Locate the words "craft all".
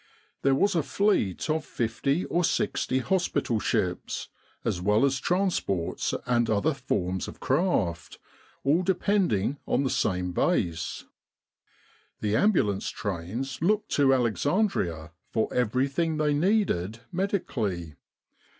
7.39-8.81